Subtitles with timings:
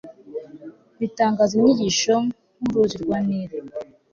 [0.99, 2.13] ritangaza inyigisho
[2.61, 3.57] nk'uruzi rwa nili